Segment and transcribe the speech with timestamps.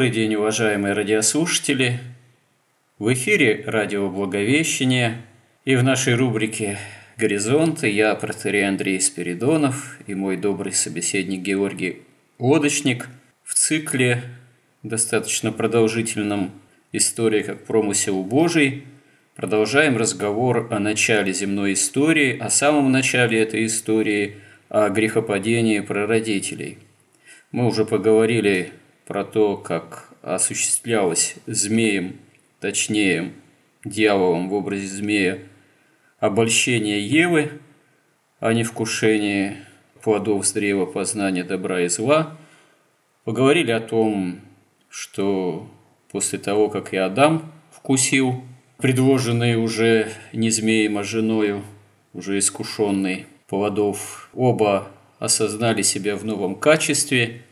[0.00, 2.00] Добрый день, уважаемые радиослушатели!
[2.98, 5.20] В эфире радио Благовещение
[5.66, 6.78] и в нашей рубрике
[7.18, 11.98] «Горизонты» я, протерей Андрей Спиридонов и мой добрый собеседник Георгий
[12.38, 13.08] Лодочник
[13.44, 14.22] в цикле
[14.82, 16.52] достаточно продолжительном
[16.92, 18.84] «История как промысел Божий»
[19.36, 24.36] продолжаем разговор о начале земной истории, о самом начале этой истории,
[24.70, 26.78] о грехопадении прародителей.
[27.52, 28.72] Мы уже поговорили
[29.10, 32.20] про то, как осуществлялось змеем,
[32.60, 33.32] точнее,
[33.84, 35.40] дьяволом в образе змея,
[36.20, 37.58] обольщение Евы,
[38.38, 39.66] а не вкушение
[40.00, 42.36] плодов с древа познания добра и зла.
[43.24, 44.42] Поговорили о том,
[44.88, 45.68] что
[46.12, 48.44] после того, как и Адам вкусил
[48.76, 51.64] предложенные уже не змеем, а женою,
[52.12, 54.86] уже искушенный плодов, оба
[55.18, 57.42] осознали себя в новом качестве–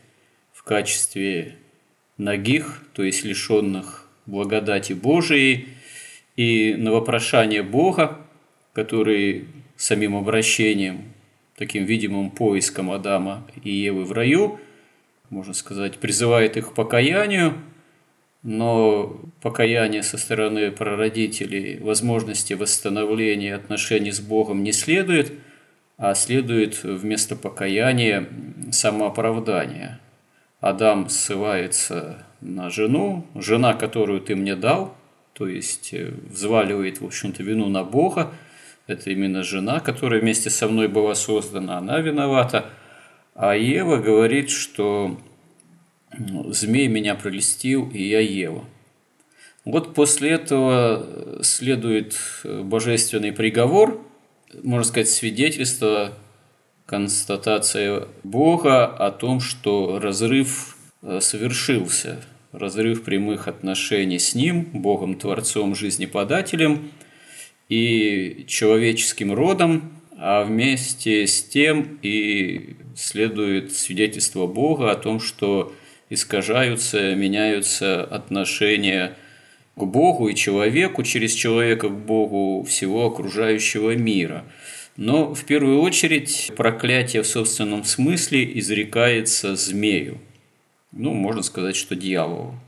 [0.69, 1.55] качестве
[2.19, 5.69] ногих, то есть лишенных благодати Божией,
[6.35, 8.19] и на вопрошание Бога,
[8.73, 9.47] который
[9.77, 11.05] самим обращением,
[11.57, 14.59] таким видимым поиском Адама и Евы в раю,
[15.31, 17.55] можно сказать, призывает их к покаянию,
[18.43, 25.33] но покаяние со стороны прародителей, возможности восстановления отношений с Богом не следует,
[25.97, 28.29] а следует вместо покаяния
[28.71, 29.99] самооправдание–
[30.59, 34.95] Адам ссылается на жену, жена, которую ты мне дал,
[35.33, 38.33] то есть э, взваливает, в общем-то, вину на Бога.
[38.87, 42.65] Это именно жена, которая вместе со мной была создана, она виновата.
[43.35, 45.17] А Ева говорит, что
[46.17, 48.65] ну, змей меня прелестил, и я Ева.
[49.63, 54.01] Вот после этого следует э, божественный приговор,
[54.63, 56.13] можно сказать, свидетельство
[56.89, 62.19] констатация Бога о том, что разрыв э, совершился,
[62.51, 66.89] разрыв прямых отношений с Ним, Богом, Творцом, Жизнеподателем
[67.69, 75.71] и человеческим родом, а вместе с тем и следует свидетельство Бога о том, что
[76.09, 79.15] искажаются, меняются отношения
[79.75, 84.43] к Богу и человеку, через человека к Богу всего окружающего мира–
[84.99, 90.17] но в первую очередь проклятие в собственном смысле изрекается змею.
[90.91, 92.59] Ну, можно сказать, что дьяволу.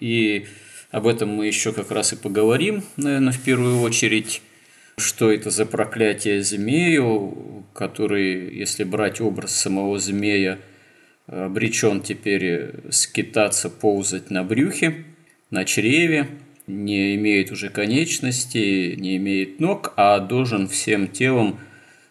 [0.00, 0.46] И
[0.90, 4.42] об этом мы еще как раз и поговорим, наверное, в первую очередь,
[4.98, 10.58] что это за проклятие змею, который, если брать образ самого змея,
[11.28, 15.04] обречен теперь скитаться, ползать на брюхе,
[15.50, 16.26] на чреве,
[16.66, 21.58] не имеет уже конечностей, не имеет ног, а должен всем телом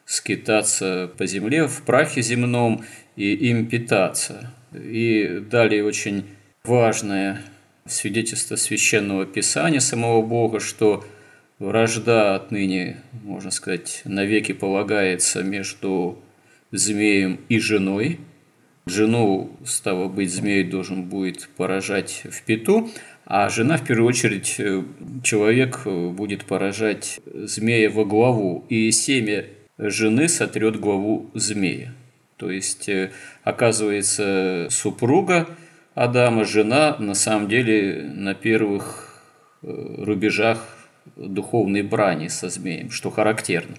[0.06, 2.84] скитаться по земле, в прахе земном
[3.16, 4.54] и им питаться.
[4.74, 6.26] И далее очень
[6.64, 7.42] важное
[7.86, 11.06] свидетельство священного писания самого Бога, что
[11.60, 16.20] вражда отныне, можно сказать, навеки полагается между
[16.72, 18.20] змеем и женой.
[18.86, 22.90] Жену, стало быть, змей должен будет поражать в пету,
[23.34, 24.84] а жена, в первую очередь, э,
[25.24, 29.46] человек э, будет поражать змея во главу, и семя
[29.78, 31.94] жены сотрет главу змея.
[32.36, 33.12] То есть, э,
[33.46, 35.48] оказывается, супруга
[35.96, 39.24] Адама, жена, на самом деле на первых
[39.62, 40.68] рубежах
[41.16, 43.76] духовной брани со змеем, что характерно.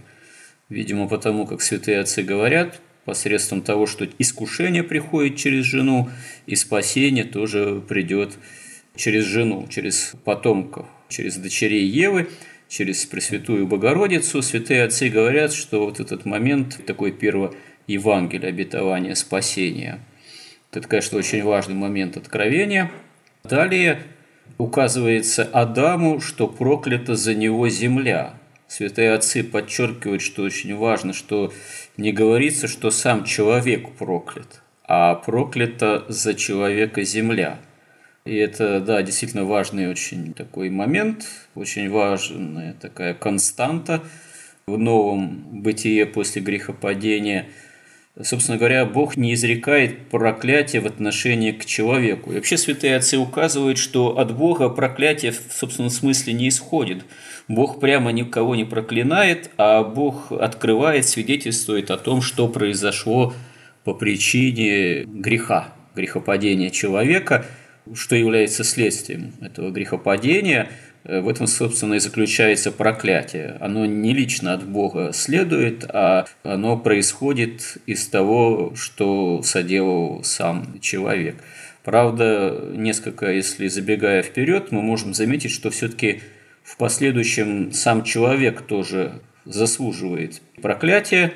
[0.70, 6.08] Видимо, потому как святые отцы говорят, посредством того, что искушение приходит через жену,
[6.46, 8.62] и спасение тоже придет через
[8.96, 12.28] жену, через потомков, через дочерей Евы,
[12.68, 17.52] через Пресвятую Богородицу, святые отцы говорят, что вот этот момент, такой первое
[17.86, 20.00] Евангелие, обетования спасения,
[20.72, 22.90] это, конечно, очень важный момент откровения.
[23.44, 24.02] Далее
[24.56, 28.34] указывается Адаму, что проклята за него земля.
[28.68, 31.52] Святые отцы подчеркивают, что очень важно, что
[31.98, 37.60] не говорится, что сам человек проклят, а проклята за человека земля–
[38.24, 41.24] И это, да, действительно важный очень такой момент,
[41.56, 44.00] очень важная такая константа
[44.66, 47.46] в новом бытие после грехопадения.
[48.20, 52.30] Собственно говоря, Бог не изрекает проклятие в отношении к человеку.
[52.30, 57.04] И вообще святые отцы указывают, что от Бога проклятие в собственном смысле не исходит.
[57.48, 63.34] Бог прямо никого не проклинает, а Бог открывает, свидетельствует о том, что произошло
[63.82, 67.46] по причине греха, грехопадения человека–
[67.94, 70.70] что является следствием этого грехопадения,
[71.04, 73.56] э, в этом, собственно, и заключается проклятие.
[73.60, 81.36] Оно не лично от Бога следует, а оно происходит из того, что соделал сам человек.
[81.84, 86.20] Правда, несколько, если забегая вперед, мы можем заметить, что все-таки
[86.62, 91.32] в последующем сам человек тоже заслуживает проклятия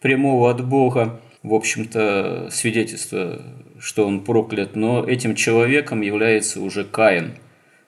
[0.00, 1.20] прямого от Бога.
[1.42, 3.42] В общем-то, свидетельство
[3.80, 7.36] что он проклят, но этим человеком является уже Каин,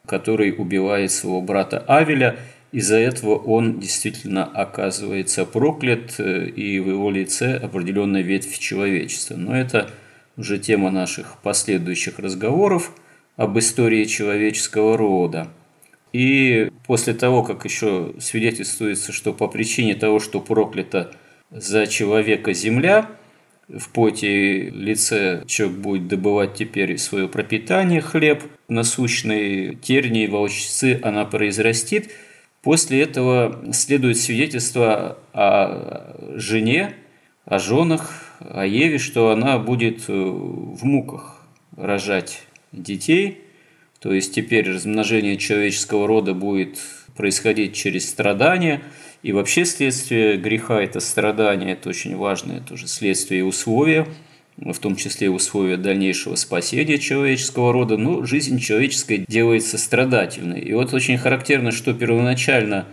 [0.06, 2.38] который убивает своего брата Авеля.
[2.72, 9.34] Из-за этого он действительно оказывается проклят, э, и в его лице определенная ветвь человечества.
[9.36, 9.90] Но это
[10.38, 12.92] уже тема наших последующих разговоров
[13.36, 15.48] об истории человеческого рода.
[16.14, 21.12] И после того, как еще свидетельствуется, что по причине того, что проклята
[21.50, 23.10] за человека земля–
[23.68, 32.10] в поте лице человек будет добывать теперь свое пропитание, хлеб насущный, тернии, волчцы она произрастит.
[32.62, 36.94] После этого следует свидетельство о жене,
[37.44, 41.44] о женах, о Еве, что она будет э, в муках
[41.76, 42.42] рожать
[42.72, 43.40] детей.
[44.00, 46.78] То есть теперь размножение человеческого рода будет
[47.16, 48.82] происходить через страдания–
[49.22, 54.06] и вообще следствие греха– это страдание, это очень важное тоже следствие и условия,
[54.56, 60.60] в том числе условия дальнейшего спасения человеческого рода, но жизнь человеческая делается страдательной.
[60.60, 62.86] И вот очень характерно, что первоначально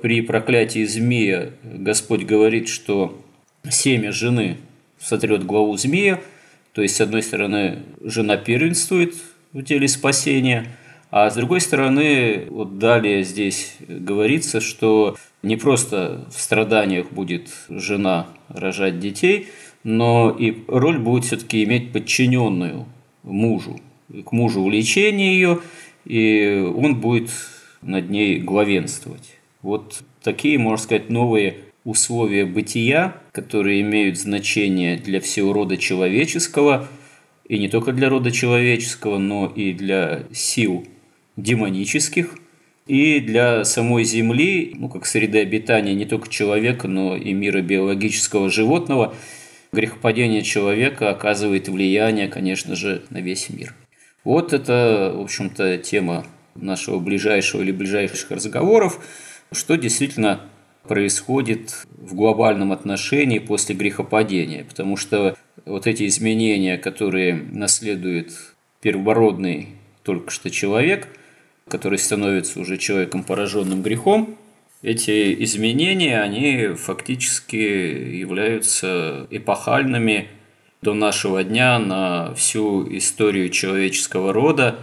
[0.00, 3.22] при проклятии змея Господь говорит, что
[3.68, 4.56] семя жены
[4.98, 6.20] сотрет главу змея,
[6.72, 9.14] то есть, с одной стороны, жена первенствует
[9.52, 10.66] в деле спасения,
[11.10, 18.28] а с другой стороны, вот далее здесь говорится, что не просто в страданиях будет жена
[18.48, 19.48] рожать детей,
[19.84, 22.86] но и роль будет все-таки иметь подчиненную
[23.22, 23.80] мужу.
[24.24, 25.60] К мужу влечение ее,
[26.04, 27.30] и он будет
[27.80, 29.38] над ней главенствовать.
[29.62, 36.88] Вот такие, можно сказать, новые условия бытия, которые имеют значение для всего рода человеческого,
[37.48, 40.86] и не только для рода человеческого, но и для сил
[41.36, 42.36] демонических–
[42.90, 48.50] и для самой Земли, ну, как среды обитания не только человека, но и мира биологического
[48.50, 49.14] животного,
[49.70, 53.76] грехопадение человека оказывает влияние, конечно же, на весь мир.
[54.24, 56.26] Вот это, в общем-то, тема
[56.56, 58.98] нашего ближайшего или ближайших разговоров,
[59.52, 60.40] что действительно
[60.82, 68.32] происходит в глобальном отношении после грехопадения, потому что вот эти изменения, которые наследует
[68.82, 69.68] первородный
[70.02, 71.06] только что человек–
[71.70, 74.36] который становится уже человеком, пораженным грехом,
[74.82, 80.28] эти изменения, они фактически являются эпохальными
[80.82, 84.78] до нашего дня на всю историю человеческого рода,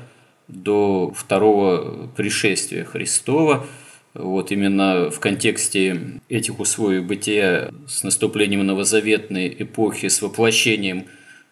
[0.47, 3.65] до второго пришествия Христова.
[4.13, 11.07] Вот именно в контексте этих условий бытия с наступлением новозаветной эпохи, с воплощением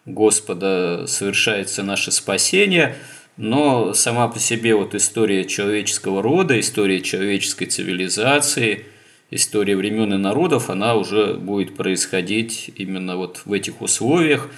[0.06, 2.96] Господа совершается наше спасение–
[3.38, 8.86] но сама по себе вот история человеческого рода, история человеческой цивилизации,
[9.30, 14.50] история времен и народов, она уже будет происходить именно вот в этих условиях,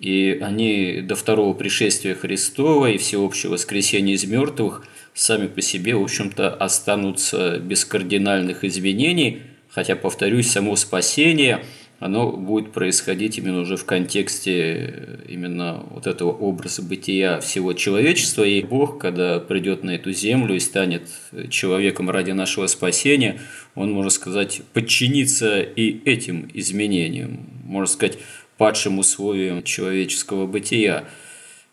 [0.00, 6.02] и они до второго пришествия Христова и всеобщего воскресения из мертвых сами по себе, в
[6.02, 11.64] общем-то, останутся без кардинальных изменений, хотя, повторюсь, само спасение–
[11.98, 18.44] оно будет происходить именно уже в контексте э, именно вот этого образа бытия всего человечества.
[18.44, 23.40] И Бог, когда придет на эту землю и станет э, человеком ради нашего спасения,
[23.74, 28.18] он, можно сказать, подчинится и этим изменениям, можно сказать,
[28.58, 31.04] падшим условиям человеческого бытия.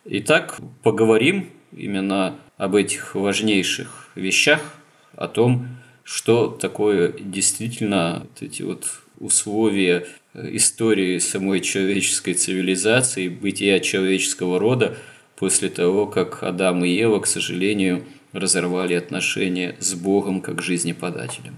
[0.05, 4.75] Итак, поговорим именно об этих важнейших вещах,
[5.15, 5.67] о том,
[6.03, 14.97] что такое действительно вот эти вот условия э, истории самой человеческой цивилизации, бытия человеческого рода
[15.35, 18.03] после того, как Адам и Ева, к сожалению,
[18.33, 21.55] разорвали отношения с Богом как жизнеподателем.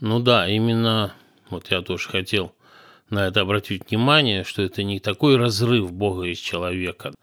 [0.00, 1.14] Ну да, именно
[1.50, 2.52] вот я тоже хотел
[3.10, 7.14] на это обратить внимание, что это не такой разрыв Бога из человека,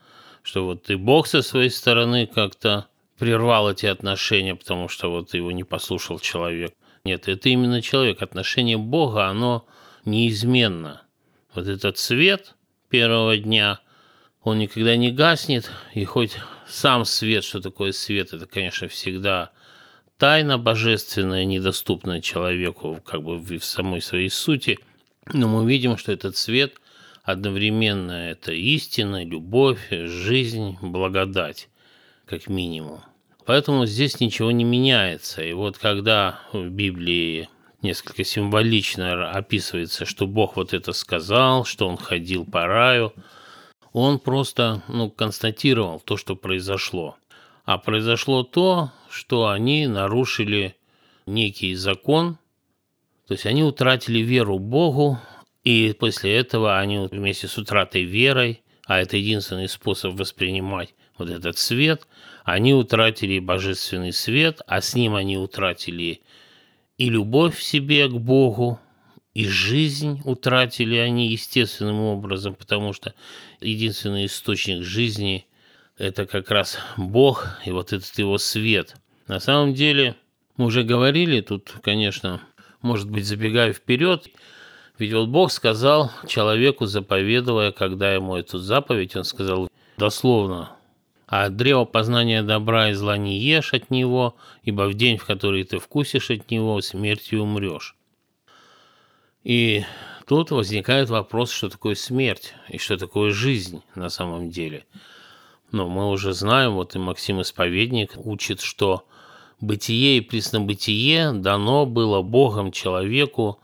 [0.41, 2.88] что вот и Бог со своей стороны как-то
[3.20, 6.74] прервал эти отношения, потому что вот его не послушал человек.
[7.06, 8.22] Нет, это именно человек.
[8.22, 9.68] Отношение Бога, оно
[10.06, 11.04] неизменно.
[11.54, 12.56] Вот этот свет
[12.90, 13.80] первого дня,
[14.42, 19.52] он никогда не гаснет, и хоть сам свет, что такое свет, это, конечно, всегда
[20.18, 24.80] тайна божественная, недоступная человеку как бы в самой своей сути,
[25.32, 26.74] но мы видим, что этот свет
[27.24, 31.70] одновременно это истина, любовь, жизнь, благодать,
[32.26, 33.02] как минимум.
[33.46, 35.44] Поэтому здесь ничего не меняется.
[35.44, 37.48] И вот когда в Библии
[37.82, 43.14] несколько символично описывается, что Бог вот это сказал, что Он ходил по раю,
[43.94, 47.18] Он просто ну, констатировал то, что произошло.
[47.66, 50.75] А произошло то, что они нарушили
[51.25, 52.38] некий закон,
[53.28, 55.20] то есть они утратили веру Богу,
[55.64, 61.58] и после этого они вместе с утратой верой, а это единственный способ воспринимать вот этот
[61.58, 62.08] свет,
[62.46, 66.22] они утратили божественный свет, а с ним они утратили
[66.98, 68.80] и любовь в себе к Богу,
[69.34, 73.16] и жизнь утратили они естественным образом, потому что
[73.60, 75.48] единственный источник жизни–
[75.98, 78.96] это как раз Бог и вот этот его свет.
[79.28, 80.16] На самом деле,
[80.56, 82.42] мы уже говорили, тут, конечно,
[82.82, 84.28] может быть, забегая вперед,
[85.00, 90.75] ведь вот Бог сказал человеку, заповедуя, когда ему эту заповедь, он сказал дословно,
[91.27, 95.25] а от древа познания добра и зла не ешь от него, ибо в день, в
[95.25, 97.96] который ты вкусишь от него, смертью умрешь.
[99.44, 99.84] И
[100.27, 104.86] тут возникает вопрос, что такое смерть и что такое жизнь на самом деле.
[105.72, 109.05] Но мы уже знаем, вот и Максим Исповедник учит, что
[109.60, 113.60] бытие и преснобытие дано было Богом человеку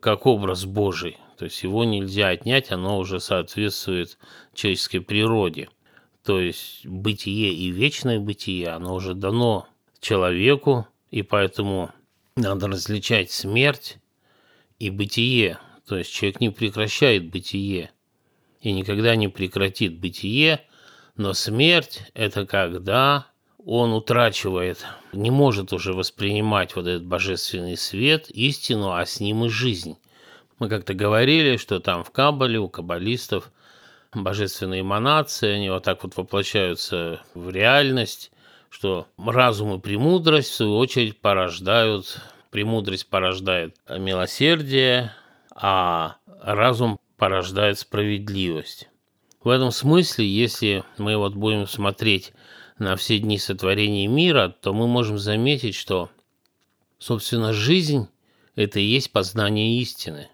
[0.00, 1.18] как образ Божий.
[1.36, 4.18] То есть его нельзя отнять, оно уже соответствует
[4.54, 5.68] человеческой природе–
[6.24, 9.68] то есть бытие и вечное бытие, оно уже дано
[10.00, 11.90] человеку, и поэтому
[12.36, 13.98] надо различать смерть
[14.78, 15.58] и бытие.
[15.86, 17.90] То есть человек не прекращает бытие
[18.62, 20.62] и никогда не прекратит бытие,
[21.14, 23.26] но смерть– это когда
[23.58, 29.48] он утрачивает, не может уже воспринимать вот этот божественный свет, истину, а с ним и
[29.50, 29.98] жизнь.
[30.58, 33.52] Мы как-то говорили, что там в Кабале у каббалистов–
[34.14, 38.30] божественные эманации, они вот так вот воплощаются в реальность,
[38.70, 42.18] что разум и премудрость, в свою очередь, порождают,
[42.50, 45.12] премудрость порождает милосердие,
[45.54, 48.88] а разум порождает справедливость.
[49.42, 52.32] В этом смысле, если мы вот будем смотреть
[52.78, 56.10] на все дни сотворения мира, то мы можем заметить, что,
[56.98, 58.08] собственно, жизнь–
[58.56, 60.28] это и есть познание истины.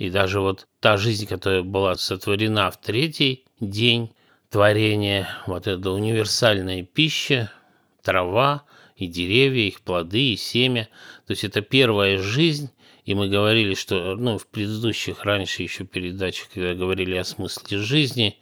[0.00, 4.14] И даже вот та жизнь, которая была сотворена в третий день
[4.48, 7.52] творения, вот эта универсальная пища,
[8.02, 8.64] трава
[8.96, 10.88] и деревья, их плоды и семя.
[11.26, 12.70] То есть это первая жизнь,
[13.04, 18.38] и мы говорили, что ну, в предыдущих раньше еще передачах, когда говорили о смысле жизни,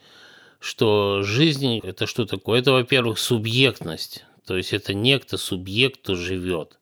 [0.61, 2.61] что жизнь– это что такое?
[2.61, 4.25] Это, во-первых, субъектность.
[4.47, 6.79] То есть это некто, субъект, кто живет.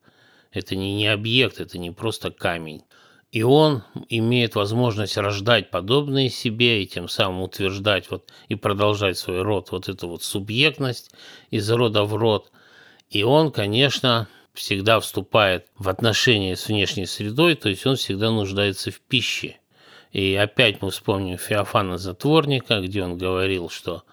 [0.53, 2.83] Это не, не объект, это не просто камень.
[3.37, 9.43] И он имеет возможность рождать подобные себе и тем самым утверждать вот, и продолжать свой
[9.43, 11.11] род, вот эту вот субъектность
[11.51, 12.51] из рода в род.
[13.11, 18.91] И он, конечно, всегда вступает в отношения с внешней средой, то есть он всегда нуждается
[18.91, 19.59] в пище.
[20.13, 24.05] И опять мы вспомним Феофана Затворника, где он говорил, что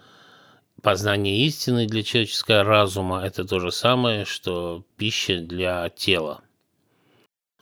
[0.82, 6.43] познание истины для человеческого разума– это то же самое, что пища для тела.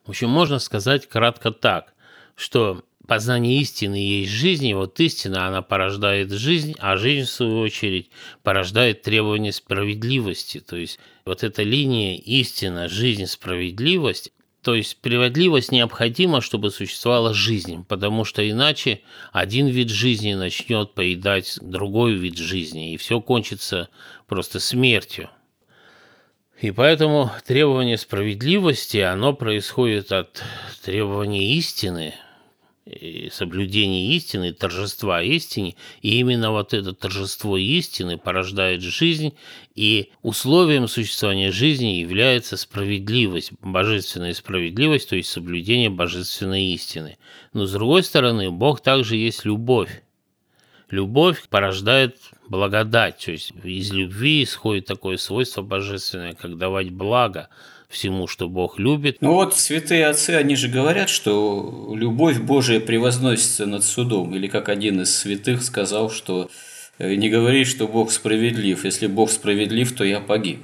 [0.06, 1.94] В общем, можно сказать кратко так,
[2.36, 7.60] что познание истины есть жизнь, и вот истина, она порождает жизнь, а жизнь, в свою
[7.60, 8.10] очередь,
[8.42, 10.60] порождает требование справедливости.
[10.60, 14.32] То есть вот эта линия истина, жизнь, справедливость,
[14.62, 21.58] то есть справедливость необходима, чтобы существовала жизнь, потому что иначе один вид жизни начнет поедать
[21.62, 23.90] другой вид жизни, и все кончится
[24.28, 25.30] просто смертью.
[26.62, 30.44] И поэтому требование справедливости, оно происходит от
[30.84, 32.14] требования истины,
[32.86, 39.34] и соблюдения истины, торжества истины, и именно вот это торжество истины порождает жизнь,
[39.74, 47.18] и условием существования жизни является справедливость, божественная справедливость, то есть соблюдение божественной истины.
[47.54, 50.04] Но с другой стороны, Бог также есть любовь.
[50.92, 52.18] Любовь порождает
[52.52, 57.48] благодать, то есть из любви исходит такое свойство божественное, как давать благо
[57.90, 59.18] всему, что Бог любит.
[59.22, 64.70] Ну вот святые отцы, они же говорят, что любовь Божия превозносится над судом, или как
[64.70, 66.50] один из святых сказал, что
[67.00, 68.86] не говори, что Бог справедлив.
[68.86, 70.60] Если Бог справедлив, то я погиб.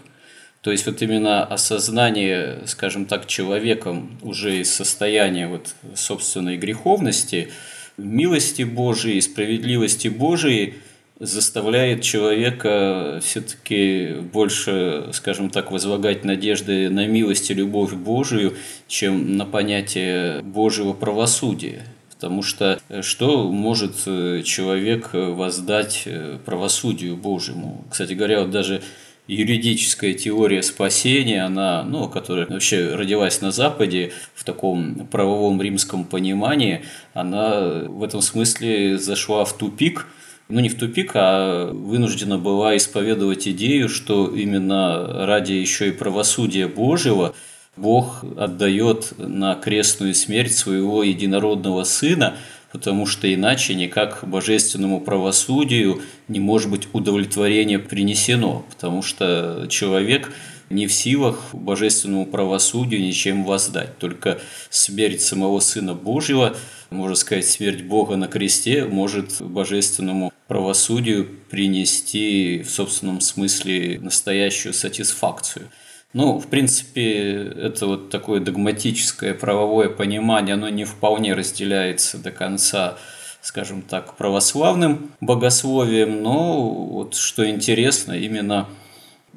[0.61, 7.49] То есть вот именно осознание, скажем так, человеком уже из состояния вот собственной греховности,
[7.97, 10.75] милости Божией, справедливости Божией
[11.19, 18.55] заставляет человека все-таки больше, скажем так, возлагать надежды на милость и любовь Божию,
[18.87, 21.83] чем на понятие Божьего правосудия.
[22.17, 27.85] Потому что э, что может э, человек воздать э, правосудию Божьему?
[27.91, 28.81] Кстати говоря, вот даже
[29.27, 36.85] юридическая теория спасения, она, ну, которая вообще родилась на Западе в таком правовом римском понимании,
[37.13, 40.07] она в этом смысле зашла в тупик,
[40.49, 46.67] ну не в тупик, а вынуждена была исповедовать идею, что именно ради еще и правосудия
[46.67, 47.33] Божьего
[47.75, 52.35] Бог отдает на крестную смерть своего единородного Сына–
[52.71, 60.31] потому что иначе никак божественному правосудию не может быть удовлетворение принесено, потому что человек
[60.69, 63.97] не в силах божественному правосудию ничем воздать.
[63.99, 64.39] Только
[64.69, 66.57] смерть самого Сына Божьего,
[66.89, 75.69] можно сказать, смерть Бога на кресте может божественному правосудию принести в собственном смысле настоящую сатисфакцию–
[76.13, 82.97] ну, в принципе, это вот такое догматическое правовое понимание, оно не вполне разделяется до конца
[83.41, 88.67] скажем так, православным богословием, но вот что интересно, именно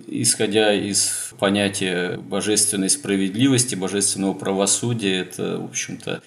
[0.09, 6.23] исходя из понятия божественной справедливости, божественного правосудия, это, в общем-то,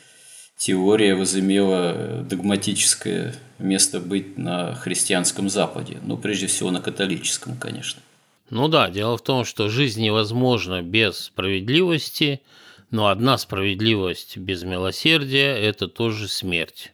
[0.66, 8.02] теория возымела догматическое место быть на христианском Западе, ну, прежде всего на католическом, конечно.
[8.50, 12.40] Ну да, дело в том, что жизнь невозможна без справедливости,
[12.92, 16.94] но одна справедливость без милосердия– это тоже смерть.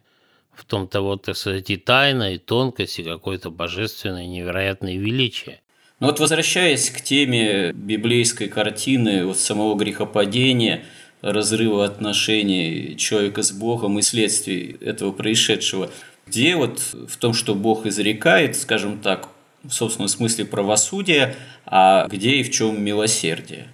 [0.52, 5.62] В том-то вот, так сказать, и тайна, и тонкость, и какое-то божественное невероятное величие.
[6.00, 10.86] Но вот возвращаясь к теме библейской картины вот самого грехопадения,
[11.22, 15.92] разрыва отношений человека с Богом и следствий этого происшедшего,
[16.28, 19.30] где вот в том, что Бог изрекает, скажем так,
[19.64, 23.68] в собственном смысле правосудия, а где и в чем милосердие.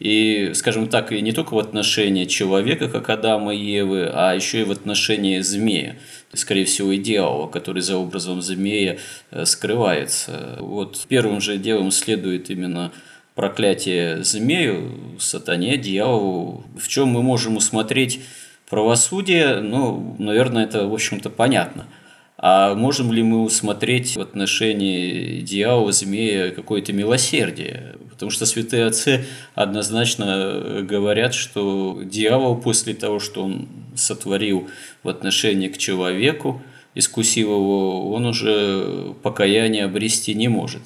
[0.00, 4.62] И, скажем так, и не только в отношении человека, как Адама и Евы, а еще
[4.62, 5.96] и в отношении змея,
[6.32, 8.96] скорее всего, и дьявола, который за образом змея
[9.30, 10.56] э, скрывается.
[10.58, 12.92] Вот первым же делом следует именно
[13.34, 16.64] проклятие змею, сатане, дьяволу.
[16.78, 18.20] В чем мы можем усмотреть
[18.68, 19.60] правосудие?
[19.60, 21.86] Ну, наверное, это, в общем-то, понятно–
[22.42, 27.96] а можем ли мы усмотреть в отношении дьявола, змея какое-то милосердие?
[28.08, 34.70] Потому что святые отцы однозначно говорят, что дьявол после того, что он сотворил
[35.02, 36.62] в отношении к человеку,
[36.94, 40.82] искусив его, он уже покаяние обрести не может.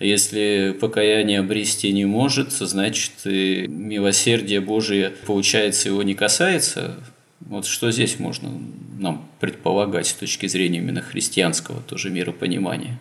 [0.00, 6.96] Если покаяние обрести не может, значит, и милосердие Божие, получается, его не касается,
[7.40, 8.50] вот что здесь можно
[8.98, 12.98] нам предполагать с точки зрения именно христианского тоже миропонимания?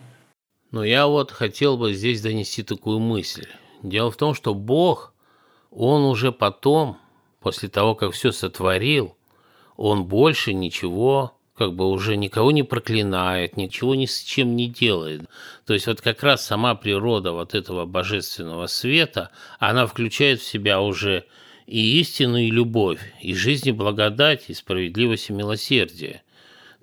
[0.72, 3.48] Но я вот хотел бы здесь донести такую мысль.
[3.84, 5.14] Дело в том, что Бог,
[5.72, 6.98] Он уже потом,
[7.40, 9.16] после того, как все сотворил,
[9.78, 15.22] Он больше ничего как бы уже никого не проклинает, ничего ни с чем не делает.
[15.66, 20.82] То есть вот как раз сама природа вот этого божественного света, она включает в себя
[20.82, 21.26] уже
[21.68, 26.24] и истину, и любовь, и жизнь, и благодать, и справедливость, и милосердие.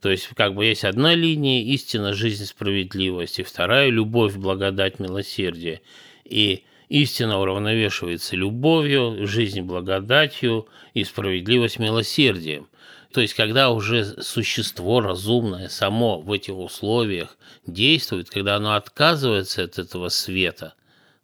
[0.01, 5.83] То есть как бы есть одна линия– истина, жизнь, справедливость, и вторая– любовь, благодать, милосердие.
[6.25, 12.70] И истина уравновешивается любовью, жизнь благодатью и справедливость милосердием.
[13.13, 19.79] То есть, когда уже существо разумное само в этих условиях действует, когда оно отказывается от
[19.79, 20.75] этого света,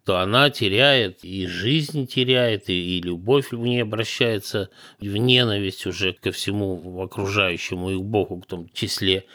[0.03, 4.69] то она теряет и жизнь теряет, и, и любовь в ней обращается
[4.99, 9.25] в ненависть уже ко всему окружающему и к Богу в том числе.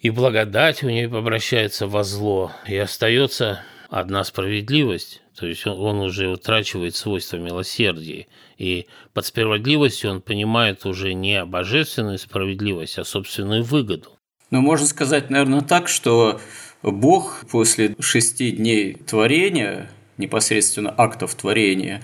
[0.00, 6.00] И благодать у нее обращается во зло, и остается одна справедливость, то есть он, он
[6.00, 8.26] уже утрачивает свойства милосердия.
[8.56, 14.18] И под справедливостью он понимает уже не божественную справедливость, а собственную выгоду.
[14.50, 16.40] Ну, можно сказать, наверное, так, что
[16.82, 22.02] Бог после шести дней творения непосредственно актов творения,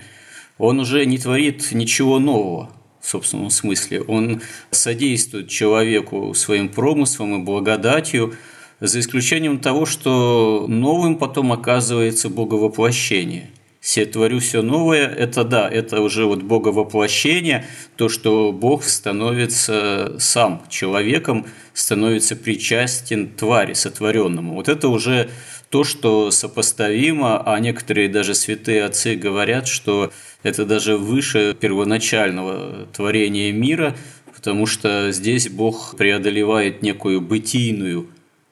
[0.59, 2.71] он уже не творит ничего нового
[3.01, 4.01] в собственном смысле.
[4.01, 8.35] Он содействует человеку своим промыслом и благодатью,
[8.79, 13.49] за исключением того, что новым потом оказывается боговоплощение.
[14.11, 17.65] творю все новое, это да, это уже вот боговоплощение,
[17.95, 24.55] то, что Бог становится сам человеком, становится причастен твари сотворенному.
[24.55, 25.29] Вот это уже
[25.69, 30.11] то, что сопоставимо, а некоторые даже святые отцы говорят, что
[30.43, 33.95] это даже выше первоначального творения мира,
[34.35, 38.07] потому что здесь Бог преодолевает некую бытийную,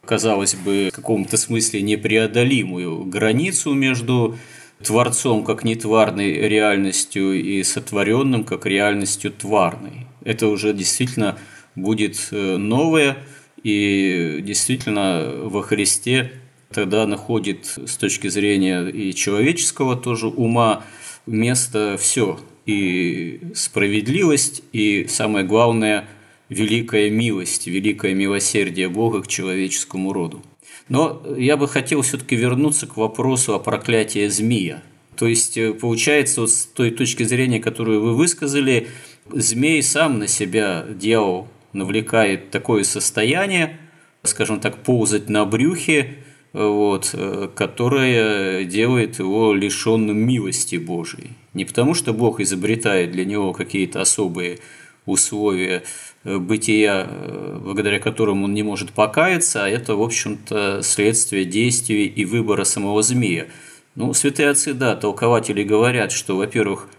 [0.08, 4.38] казалось бы, в каком-то смысле непреодолимую границу между
[4.84, 10.08] Творцом как нетварной реальностью и сотворенным как реальностью тварной.
[10.24, 11.38] Это уже действительно
[11.76, 13.17] будет э, новое,
[13.63, 16.32] и действительно во Христе
[16.72, 20.84] тогда находит с точки зрения и человеческого тоже ума
[21.26, 22.39] место все.
[22.65, 26.08] И справедливость, и самое главное–
[26.50, 30.42] великая милость, великое милосердие Бога к человеческому роду.
[30.90, 34.84] Но я бы хотел все-таки вернуться к вопросу о проклятии змея.
[35.18, 38.88] То есть, э, получается, вот с той точки зрения, которую вы высказали,
[39.32, 43.78] змей сам на себя, дьявол, навлекает такое состояние,
[44.24, 46.16] скажем так, ползать на брюхе,
[46.54, 51.32] вот, э, которое делает его лишенным милости Божией.
[51.54, 54.60] Не потому, что Бог изобретает для него какие-то особые
[55.08, 55.84] условия
[56.28, 62.06] Э, бытия, э, благодаря которым он не может покаяться, а это, в общем-то, следствие действий
[62.06, 63.48] и выбора самого змея.
[63.96, 66.89] Ну, святые отцы, да, толкователи говорят, что, во-первых,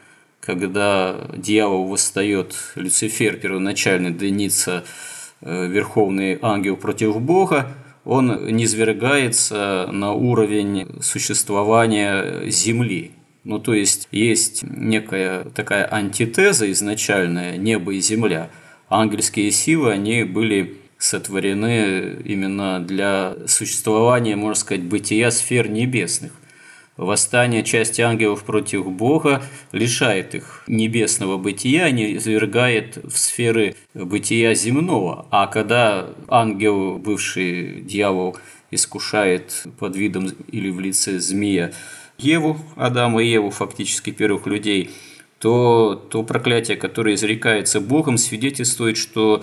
[0.41, 4.85] когда дьявол восстает, Люцифер первоначально дынится,
[5.43, 7.75] э, верховный ангел против Бога,
[8.07, 13.11] он низвергается на уровень существования Земли.
[13.49, 18.51] Ну, то есть, есть некая такая антитеза изначальная, небо и земля–
[18.91, 26.33] ангельские силы, они были сотворены именно для существования, можно сказать, бытия сфер небесных.
[26.99, 35.27] Восстание части ангелов против Бога лишает их небесного бытия, они извергает в сферы бытия земного.
[35.31, 38.37] А когда ангел, бывший дьявол,
[38.73, 41.73] искушает под видом или в лице змея
[42.19, 44.91] Еву, Адама и Еву, фактически первых людей–
[45.39, 49.43] то то проклятие, которое изрекается Богом, свидетельствует, что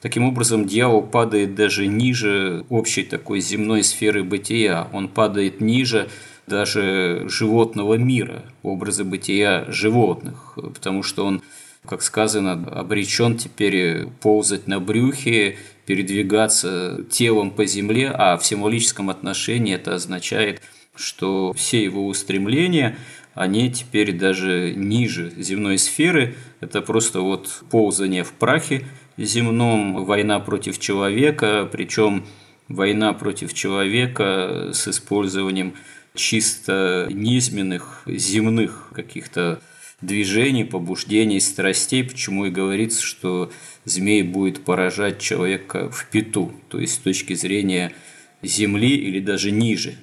[0.00, 4.88] таким образом дьявол падает даже ниже общей такой земной сферы бытия.
[4.92, 6.08] Он падает ниже
[6.46, 11.42] даже животного мира, образа бытия животных, потому что он,
[11.84, 19.74] как сказано, обречен теперь ползать на брюхе, передвигаться телом по земле, а в символическом отношении
[19.74, 20.60] это означает,
[20.96, 22.96] что все его устремления–
[23.36, 26.34] они теперь даже ниже земной сферы.
[26.60, 28.86] Это просто вот ползание в прахе
[29.18, 32.24] земном, война против человека, причем
[32.66, 35.74] война против человека с использованием
[36.14, 39.60] чисто низменных земных каких-то
[40.00, 43.52] движений, побуждений, страстей, почему и говорится, что
[43.84, 47.92] змей будет поражать человека в пету, то есть с точки зрения
[48.40, 49.96] земли или даже ниже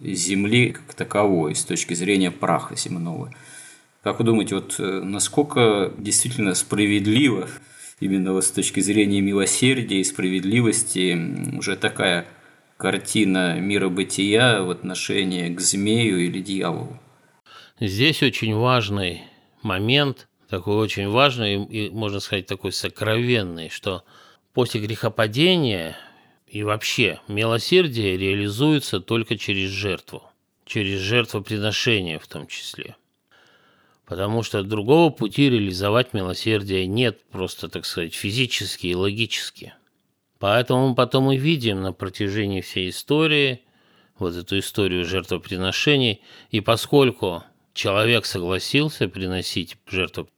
[0.00, 3.32] Земли как таковой, с точки зрения праха земного.
[4.02, 7.48] Как вы думаете, вот э, насколько действительно справедливо
[8.00, 12.26] именно вот с точки зрения милосердия и справедливости уже такая
[12.76, 16.98] картина мира бытия в отношении к змею или дьяволу?
[17.80, 19.22] Здесь очень важный
[19.62, 24.04] момент, такой очень важный и, можно сказать, такой сокровенный, что
[24.54, 25.96] после грехопадения
[26.50, 30.22] и вообще, милосердие реализуется только через жертву,
[30.64, 32.96] через жертвоприношение в том числе.
[34.06, 39.74] Потому что другого пути реализовать милосердие нет, просто, так сказать, физически и логически.
[40.38, 43.62] Поэтому мы потом и видим на протяжении всей истории,
[44.18, 50.28] вот эту историю жертвоприношений, и поскольку человек согласился приносить жертву,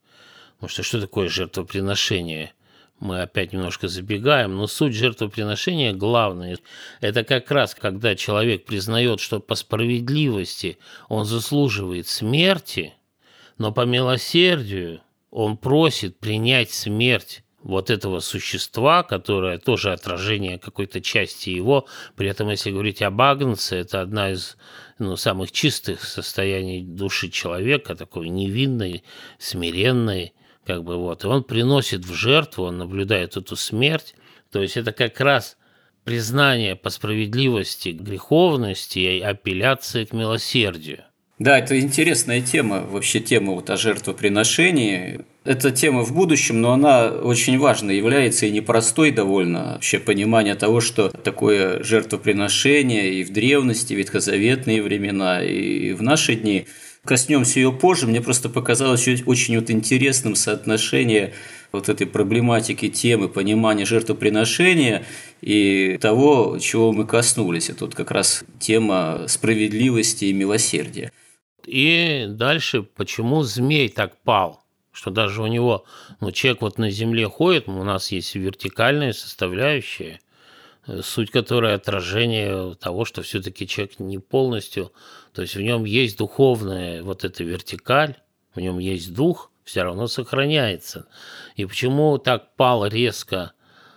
[0.56, 2.52] потому что что такое жертвоприношение–
[3.00, 6.58] мы опять немножко забегаем, но суть жертвоприношения главное–
[7.00, 12.94] это как раз, когда человек признает, что по справедливости он заслуживает смерти,
[13.58, 21.50] но по милосердию он просит принять смерть вот этого существа, которое тоже отражение какой-то части
[21.50, 21.86] его.
[22.16, 24.56] При этом, если говорить об Агнце, это одна из
[24.98, 29.04] ну, самых чистых состояний души человека, такой невинной,
[29.38, 30.32] смиренной,
[30.66, 34.14] как бы вот, и он приносит в жертву, он наблюдает эту смерть,
[34.50, 35.56] то есть это как раз
[36.04, 41.04] признание по справедливости греховности и апелляция к милосердию.
[41.38, 45.20] Да, это интересная тема, вообще тема вот о жертвоприношении.
[45.44, 49.72] Эта тема в будущем, но она очень важна, является и непростой довольно.
[49.72, 56.66] Вообще понимание того, что такое жертвоприношение и в древности, ветхозаветные времена, и в наши дни–
[57.04, 58.06] Коснемся ее позже.
[58.06, 61.32] Мне просто показалось очень вот интересным соотношение
[61.72, 65.04] вот этой проблематики темы понимания жертвоприношения
[65.40, 67.70] и того, чего мы коснулись.
[67.70, 71.12] Это вот как раз тема справедливости и милосердия.
[71.66, 74.64] И дальше, почему змей так пал?
[74.92, 75.84] Что даже у него,
[76.20, 80.20] ну, человек вот на земле ходит, у нас есть вертикальная составляющая,
[80.86, 84.92] э, суть которой отражение того, что все-таки человек не полностью,
[85.32, 88.16] то есть в нем есть духовная вот эта вертикаль,
[88.54, 91.06] в нем есть дух, все равно сохраняется.
[91.56, 93.52] И почему так пал резко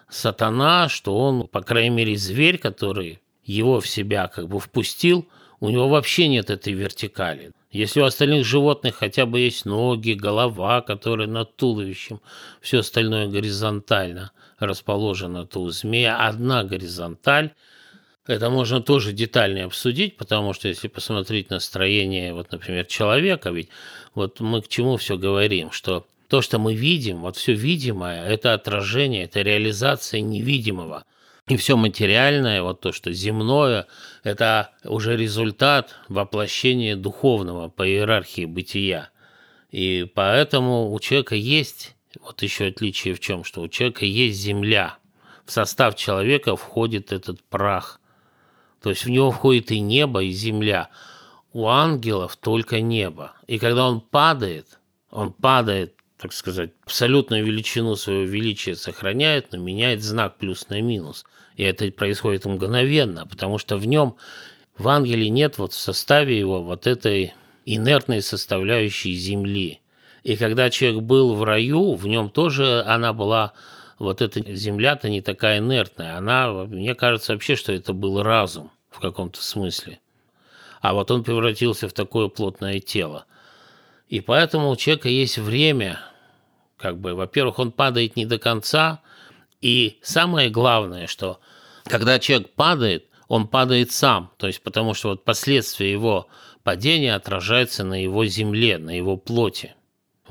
[0.09, 5.27] сатана, что он, по крайней мере, зверь, который его в себя как бы впустил,
[5.59, 7.51] у него вообще нет этой вертикали.
[7.71, 12.21] Если у остальных животных хотя бы есть ноги, голова, которая над туловищем,
[12.61, 17.51] все остальное горизонтально расположено, то у змея одна горизонталь.
[18.25, 23.67] Это можно тоже детальнее обсудить, потому что если посмотреть на строение, вот, например, человека, ведь
[24.15, 28.53] вот мы к чему все говорим, что то, что мы видим, вот все видимое, это
[28.53, 31.03] отражение, это реализация невидимого.
[31.49, 33.87] И все материальное, вот то, что земное,
[34.23, 39.09] это уже результат воплощения духовного по иерархии бытия.
[39.69, 44.97] И поэтому у человека есть, вот еще отличие в чем, что у человека есть земля.
[45.45, 47.99] В состав человека входит этот прах.
[48.83, 50.89] То есть в него входит и небо, и земля.
[51.53, 53.31] У ангелов только небо.
[53.47, 60.01] И когда он падает, он падает так сказать, абсолютную величину своего величия сохраняет, но меняет
[60.01, 61.25] знак плюс на минус.
[61.57, 64.15] И это происходит мгновенно, потому что в нем,
[64.77, 67.33] в ангеле нет вот в составе его вот этой
[67.65, 69.81] инертной составляющей земли.
[70.23, 73.51] И когда человек был в раю, в нем тоже она была,
[73.99, 76.15] вот эта земля-то не такая инертная.
[76.15, 79.99] Она, мне кажется вообще, что это был разум в каком-то смысле.
[80.81, 83.25] А вот он превратился в такое плотное тело.
[84.09, 85.99] И поэтому у человека есть время
[86.83, 89.01] как бы, во-первых, он падает не до конца,
[89.61, 91.39] и самое главное, что
[91.85, 96.27] когда человек падает, он падает сам, то есть потому что вот последствия его
[96.63, 99.75] падения отражаются на его земле, на его плоти.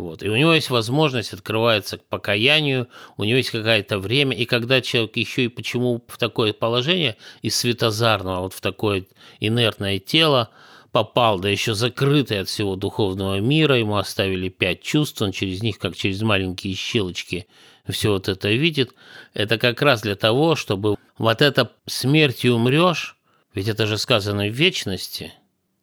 [0.02, 0.22] Вот.
[0.22, 4.80] И у него есть возможность, открывается к покаянию, у него есть какое-то время, и когда
[4.80, 9.06] человек еще и почему в такое положение из светозарного, вот в такое
[9.38, 10.50] инертное тело,
[10.90, 15.78] попал, да еще закрытый от всего духовного мира, ему оставили пять чувств, он через них,
[15.78, 17.46] как через маленькие щелочки,
[17.88, 18.94] все вот это видит.
[19.34, 23.16] Это как раз для того, чтобы вот это смертью умрешь,
[23.54, 25.32] ведь это же сказано в вечности,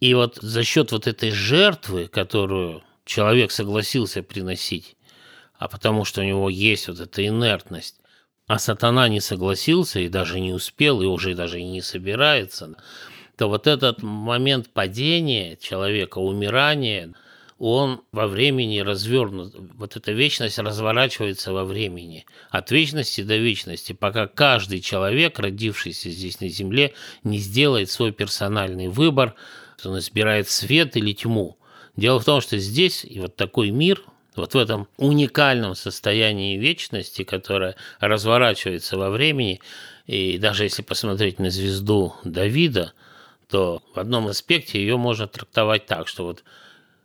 [0.01, 4.95] и вот за счет вот этой жертвы, которую человек согласился приносить,
[5.58, 7.95] а потому что у него есть вот эта инертность,
[8.48, 12.76] а сатана не согласился и даже не успел, и уже даже и не собирается–
[13.39, 17.13] то вот этот момент падения человека, умирания,
[17.58, 19.56] он во времени развернут.
[19.76, 22.26] Вот эта вечность разворачивается во времени.
[22.50, 26.93] От вечности до вечности, пока каждый человек, родившийся здесь на Земле,
[27.24, 29.36] не сделает свой персональный выбор,
[29.86, 31.59] он избирает свет или тьму.
[31.95, 34.04] Дело в том, что здесь и вот такой мир,
[34.36, 39.60] вот в этом уникальном состоянии вечности, которое разворачивается во времени,
[40.06, 42.93] и даже если посмотреть на звезду Давида–
[43.49, 46.43] то в одном аспекте ее можно трактовать так, что вот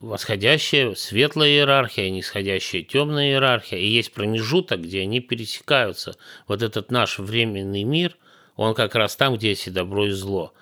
[0.01, 6.17] восходящая светлая иерархия, нисходящая темная иерархия, и есть промежуток, где они пересекаются.
[6.47, 8.17] Вот этот наш временный мир,
[8.57, 10.53] он как раз там, где есть и добро, и зло.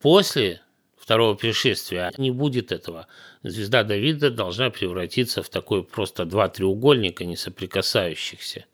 [0.00, 0.62] После
[1.08, 3.06] второго пришествия не будет этого.
[3.42, 8.66] Звезда Давида должна превратиться в такой просто два треугольника, не соприкасающихся.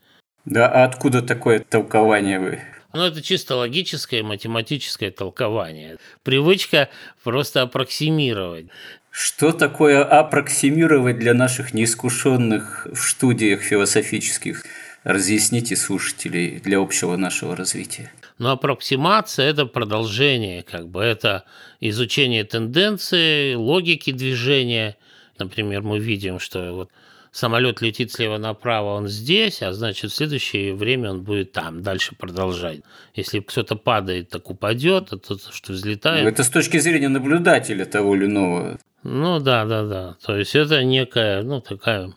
[0.44, 2.61] Да, а откуда такое толкование вы
[2.92, 5.97] но это чисто логическое, математическое толкование.
[6.23, 6.90] Привычка
[7.25, 8.66] просто аппроксимировать.
[9.11, 14.62] Что такое аппроксимировать для наших неискушенных в студиях философических?
[15.03, 18.12] Разъясните слушателей для общего нашего развития.
[18.38, 21.44] Но аппроксимация– это продолжение, как бы это
[21.81, 24.97] изучение тенденции, логики движения.
[25.38, 26.90] Например, мы видим, что вот
[27.31, 32.14] самолет летит слева направо, он здесь, а значит, в следующее время он будет там, дальше
[32.16, 32.81] продолжать.
[33.14, 36.23] Если кто-то падает, так упадет, а тот, что взлетает...
[36.23, 38.79] Ну, это с точки зрения наблюдателя того или иного.
[39.03, 40.16] Ну, да, да, да.
[40.25, 42.12] То есть, это некая, ну, такая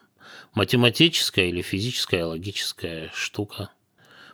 [0.54, 3.70] математическая или физическая, логическая штука.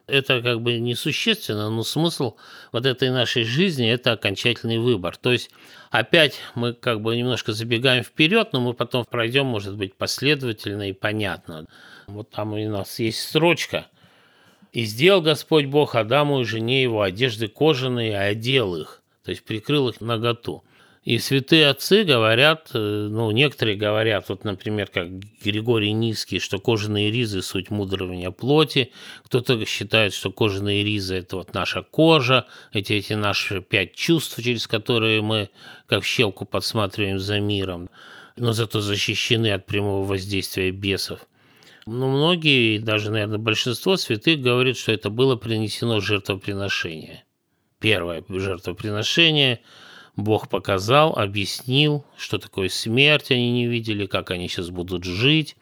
[0.05, 2.35] Это как бы несущественно, но смысл
[2.73, 5.15] вот этой нашей жизни– это окончательный выбор.
[5.15, 5.49] То есть
[5.91, 10.93] опять мы как бы немножко забегаем вперед, но мы потом пройдем, может быть, последовательно и
[10.93, 11.67] понятно.
[12.07, 13.87] Вот там у нас есть строчка.
[14.73, 19.03] «И сделал Господь Бог Адаму и жене его одежды кожаные, и одел их».
[19.23, 20.63] То есть прикрыл их наготу.
[21.03, 25.09] И святые отцы говорят, э, ну, некоторые говорят, вот, например, как
[25.43, 28.93] Григорий Низкий, что кожаные ризы– суть мудрования плоти.
[29.25, 34.65] Кто-то считает, что кожаные ризы– это вот наша кожа, эти, эти наши пять чувств, через
[34.65, 35.49] которые мы
[35.87, 37.89] как щелку подсматриваем за миром,
[38.37, 41.19] но зато защищены от прямого воздействия бесов.
[41.85, 47.25] Но многие, даже, наверное, большинство святых говорят, что это было принесено жертвоприношение.
[47.79, 49.59] Первое жертвоприношение–
[50.15, 55.56] Бог показал, объяснил, что такое смерть они не видели, как они сейчас будут жить.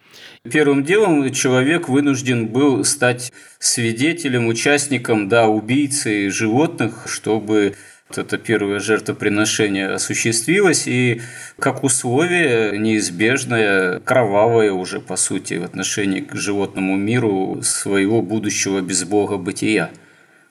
[0.44, 7.76] Первым делом человек вынужден был стать свидетелем, участником, да, убийцей животных, чтобы
[8.18, 11.22] это первое жертвоприношение осуществилось, и
[11.58, 19.06] как условие неизбежное, кровавое уже, по сути, в отношении к животному миру своего будущего без
[19.06, 19.92] Бога бытия.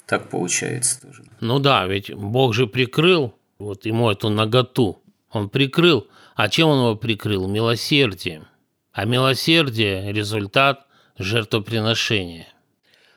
[0.07, 1.23] Так получается тоже.
[1.41, 5.03] Ну да, ведь Бог же прикрыл вот ему эту наготу.
[5.31, 6.09] Он прикрыл.
[6.35, 7.47] А чем он его прикрыл?
[7.47, 8.47] Милосердием.
[8.93, 10.87] А милосердие– результат
[11.19, 12.49] жертвоприношения.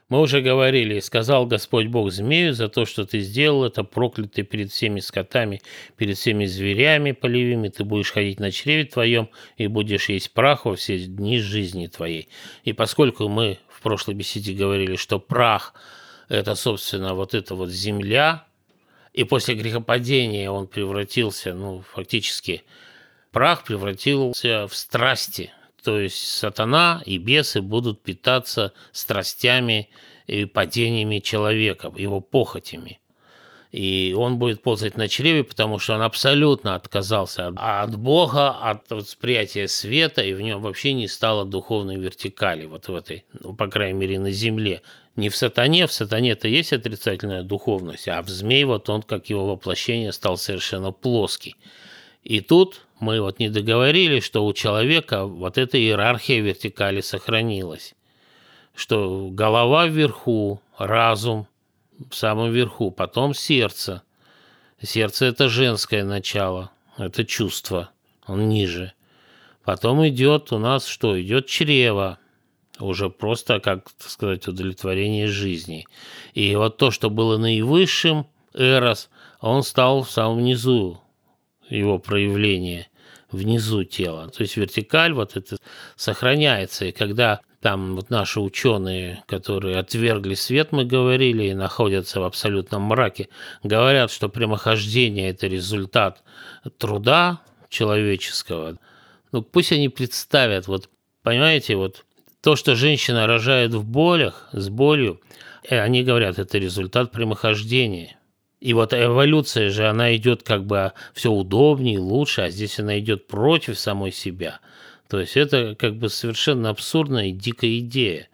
[0.10, 4.72] Мы уже говорили, сказал Господь Бог змею, за то, что ты сделал это, проклятый перед
[4.72, 5.62] всеми скотами,
[5.98, 10.76] перед всеми зверями полевыми, ты будешь ходить на чреве твоем и будешь есть прах во
[10.76, 12.28] все дни жизни твоей.
[12.64, 15.74] И поскольку мы в прошлой беседе говорили, что прах–
[16.30, 18.46] это, собственно, вот эта вот земля,
[19.14, 22.64] и после грехопадения он превратился, ну, фактически,
[23.32, 25.52] прах превратился в страсти.
[25.84, 29.90] То есть сатана и бесы будут питаться страстями
[30.28, 33.00] и падениями человека, его похотями.
[33.72, 39.68] И он будет ползать на чреве, потому что он абсолютно отказался от Бога, от восприятия
[39.68, 43.98] света, и в нем вообще не стало духовной вертикали, вот в этой, ну, по крайней
[43.98, 44.84] мере, на земле
[45.16, 49.46] не в сатане, в сатане-то есть отрицательная духовность, а в змей вот он, как его
[49.46, 51.56] воплощение, стал совершенно плоский.
[52.24, 57.94] И тут мы вот не договорились, что у человека вот эта иерархия вертикали сохранилась.
[58.74, 61.48] Что голова вверху, разум
[62.10, 64.02] в самом верху, потом сердце.
[64.82, 67.92] Сердце– это женское начало, это чувство,
[68.26, 68.94] он ниже.
[69.64, 71.20] Потом идет у нас что?
[71.22, 72.20] Идет чрево,
[72.80, 75.86] уже просто, как сказать, удовлетворение жизни.
[76.34, 79.10] И вот то, что было наивысшим, Эрос,
[79.42, 81.02] он стал в самом низу
[81.70, 82.88] его проявления,
[83.32, 84.30] внизу тела.
[84.30, 85.58] То есть вертикаль вот это
[85.96, 86.86] сохраняется.
[86.86, 92.84] И когда там вот наши ученые, которые отвергли свет, мы говорили, и находятся в абсолютном
[92.84, 93.30] мраке,
[93.64, 96.24] говорят, что прямохождение– это результат
[96.78, 98.78] труда человеческого.
[99.32, 100.90] Ну, пусть они представят, вот,
[101.24, 102.06] понимаете, вот
[102.44, 105.22] то, что женщина рожает в болях, с болью,
[105.64, 108.18] э, они говорят, это результат прямохождения.
[108.60, 113.28] И вот эволюция же, она идет как бы все удобнее, лучше, а здесь она идет
[113.28, 114.60] против самой себя.
[115.08, 118.28] То есть это как бы совершенно абсурдная и дикая идея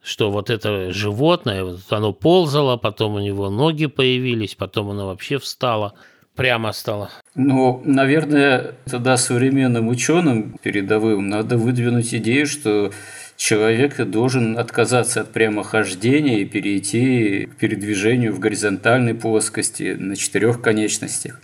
[0.00, 5.38] что вот это животное, вот оно ползало, потом у него ноги появились, потом оно вообще
[5.38, 5.94] встало,
[6.34, 7.10] прямо стало.
[7.34, 12.92] Ну, наверное, тогда современным ученым передовым надо выдвинуть идею, что
[13.38, 21.40] человек должен отказаться от прямохождения и перейти к передвижению в горизонтальной плоскости на четырех конечностях.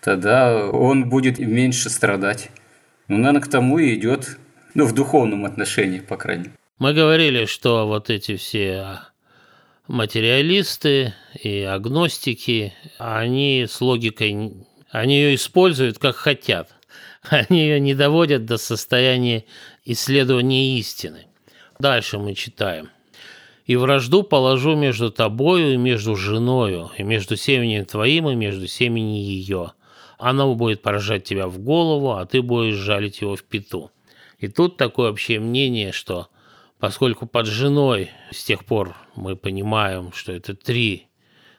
[0.00, 2.50] Тогда он будет меньше страдать.
[3.08, 4.38] Ну, наверное, к тому и идет,
[4.74, 6.54] ну, в духовном отношении, по крайней мере.
[6.78, 9.00] Мы говорили, что вот эти все
[9.88, 14.52] материалисты и агностики, они с логикой,
[14.90, 16.70] они ее используют как хотят.
[17.30, 19.44] Они ее не доводят до состояния
[19.84, 21.27] исследования истины.
[21.78, 22.90] Дальше мы читаем.
[23.64, 29.14] «И вражду положу между тобою и между женою, и между семенем твоим и между семенем
[29.14, 29.72] ее.
[30.18, 33.92] Она будет поражать тебя в голову, а ты будешь жалить его в пету».
[34.38, 36.28] И тут такое общее мнение, что
[36.78, 41.08] поскольку под женой с тех пор мы понимаем, что это три,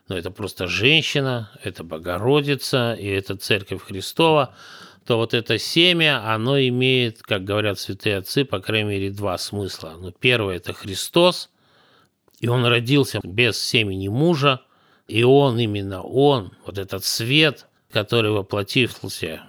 [0.07, 4.55] но это просто женщина, это Богородица и это Церковь Христова–
[5.05, 9.95] то вот это семя, оно имеет, как говорят святые отцы, по крайней мере, два смысла.
[9.99, 11.49] Ну, первое– это Христос,
[12.39, 14.61] и он родился без семени мужа,
[15.07, 19.41] и он, именно он, вот этот свет, который воплотился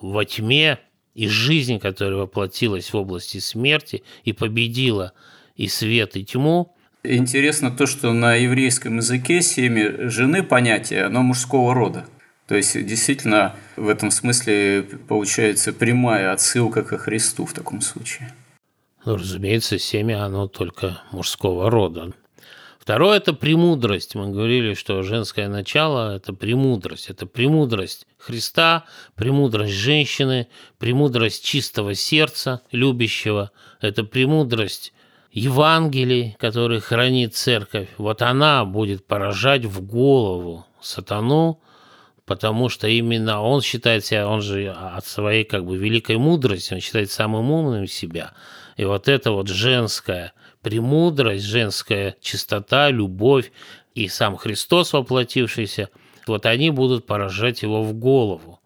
[0.00, 0.80] во тьме,
[1.14, 5.12] и жизнь, которая воплотилась в области смерти и победила
[5.56, 6.74] и свет, и тьму.
[7.04, 12.06] Интересно то, что на еврейском языке семя жены понятие, оно мужского рода.
[12.46, 18.34] То есть, действительно, в этом смысле получается прямая отсылка ко Христу в таком случае.
[19.04, 22.12] Ну, разумеется, семя, оно только мужского рода.
[22.78, 24.14] Второе– это премудрость.
[24.14, 27.08] Мы говорили, что женское начало– это премудрость.
[27.08, 28.84] Это премудрость Христа,
[29.14, 33.52] премудрость женщины, премудрость чистого сердца, любящего.
[33.80, 34.92] Это премудрость
[35.32, 37.88] Евангелий, который хранит церковь.
[37.96, 41.60] Вот она будет поражать в голову сатану,
[42.26, 46.80] потому что именно он считает себя, он же от своей как бы великой мудрости, он
[46.80, 48.32] считает самым умным себя.
[48.76, 50.32] И вот это вот женское–
[50.64, 53.52] премудрость, женская чистота, любовь
[53.94, 55.90] и сам Христос воплотившийся,
[56.26, 58.60] вот они будут поражать его в голову.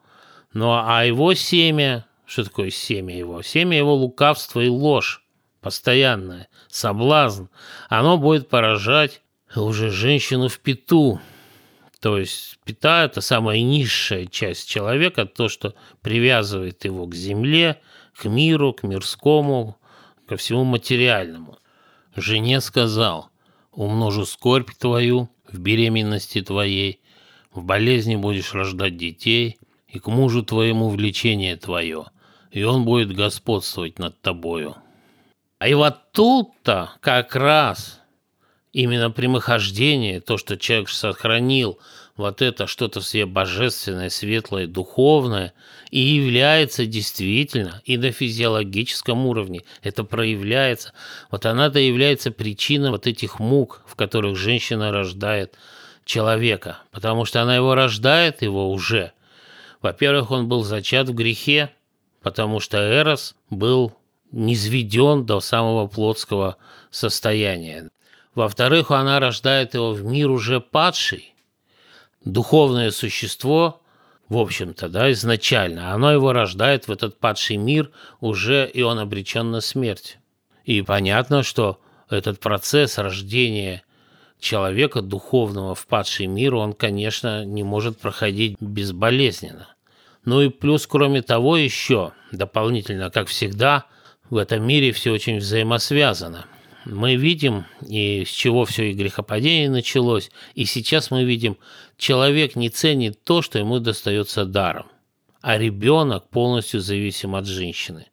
[0.55, 3.43] Ну а его семя, что такое семя его?
[3.43, 5.23] Семя его лукавство и ложь
[5.61, 7.47] постоянное, соблазн,
[7.89, 9.21] оно будет поражать
[9.55, 11.21] уже женщину в пету.
[12.01, 17.81] То есть пята– это самая низшая часть человека, то, что привязывает его к земле,
[18.17, 19.77] к миру, к мирскому,
[20.27, 21.59] ко всему материальному.
[22.15, 23.31] Жене сказал,
[23.73, 27.01] умножу скорбь твою в беременности твоей,
[27.53, 32.07] в болезни будешь рождать детей, и к мужу твоему влечение твое,
[32.51, 34.77] и он будет господствовать над тобою.
[35.59, 37.98] А и вот тут-то как раз
[38.73, 41.79] именно прямохождение, то, что человек сохранил
[42.17, 45.55] вот это что-то все божественное, светлое, духовное,
[45.91, 49.63] и является действительно и на физиологическом уровне.
[49.83, 50.93] Это проявляется.
[51.31, 55.55] Вот она-то является причиной вот этих мук, в которых женщина рождает
[56.05, 56.79] человека.
[56.91, 59.13] Потому что она его рождает, его уже.
[59.81, 61.71] Во-первых, он был зачат в грехе,
[62.21, 63.95] потому что Эрос был
[64.33, 66.57] низведен до самого плотского
[66.91, 67.91] состояния.
[68.39, 71.35] Во-вторых, она рождает его в мир уже падший,
[72.25, 73.83] духовное существо,
[74.29, 79.51] в общем-то, да, изначально, оно его рождает в этот падший мир уже, и он обречен
[79.51, 80.19] на смерть.
[80.65, 83.83] И понятно, что этот процесс рождения
[84.39, 89.67] человека духовного в падший мир, он, конечно, не может проходить безболезненно.
[90.25, 93.87] Ну и плюс, кроме того, еще дополнительно, как всегда,
[94.31, 96.47] в этом мире все очень взаимосвязано–
[96.85, 101.59] мы видим, и с чего все и грехопадение началось, и сейчас мы видим,
[101.97, 104.87] человек не ценит то, что ему достается даром,
[105.41, 108.07] а ребенок полностью зависим от женщины.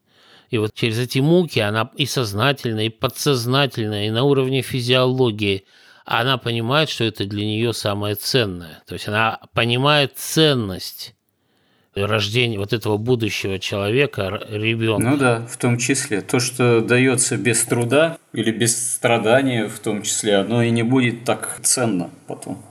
[0.49, 5.65] И вот через эти муки она и сознательно, и подсознательно, и на уровне физиологии
[6.05, 8.83] она понимает, что это для нее самое ценное.
[8.85, 11.14] То есть она понимает ценность
[12.03, 15.09] рождения вот этого будущего человека, ребенка.
[15.09, 16.21] Ну да, в том числе.
[16.21, 21.23] То, что дается без труда или без страдания в том числе, оно и не будет
[21.23, 22.61] так ценно потом.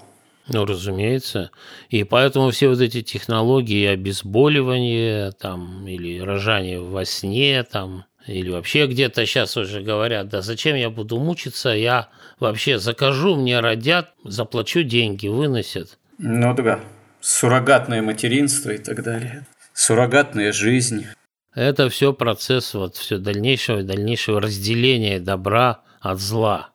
[0.47, 1.51] Ну, разумеется.
[1.89, 8.87] И поэтому все вот эти технологии обезболивания там, или рожания во сне, там, или вообще
[8.87, 12.09] где-то сейчас уже говорят, да зачем я буду мучиться, я
[12.41, 15.99] вообще закажу, мне родят, заплачу деньги, выносят.
[16.19, 16.81] Ну да
[17.25, 21.07] суррогатное материнство и так далее, суррогатная жизнь.
[21.55, 26.71] Это все процесс вот все дальнейшего и дальнейшего разделения добра от зла.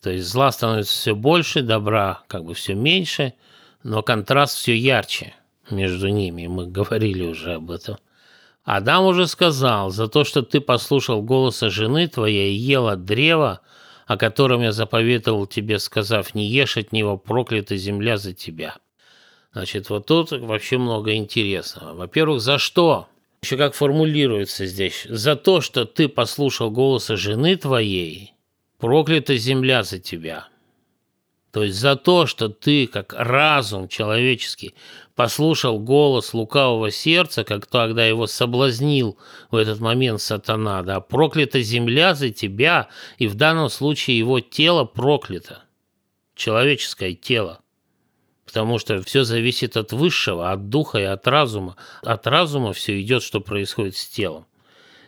[0.00, 3.34] То есть зла становится все больше, добра как бы все меньше,
[3.82, 5.34] но контраст все ярче
[5.70, 6.46] между ними.
[6.46, 7.98] Мы говорили уже об этом.
[8.64, 13.60] Адам уже сказал, за то, что ты послушал голоса жены твоей и ел от древа,
[14.06, 18.76] о котором я заповедовал тебе, сказав, не ешь от него, проклята земля за тебя.
[19.52, 21.94] Значит, вот тут вообще много интересного.
[21.94, 23.08] Во-первых, за что?
[23.42, 25.06] Еще как формулируется здесь.
[25.08, 28.34] За то, что ты послушал голоса жены твоей,
[28.78, 30.48] проклята земля за тебя.
[31.50, 34.74] То есть за то, что ты, как разум человеческий,
[35.14, 39.18] послушал голос лукавого сердца, как тогда его соблазнил
[39.50, 42.88] в этот момент сатана, да, проклята земля за тебя,
[43.18, 45.64] и в данном случае его тело проклято,
[46.34, 47.61] человеческое тело
[48.52, 51.76] потому что все зависит от высшего, от духа и от разума.
[52.02, 54.44] От разума все идет, что происходит с телом.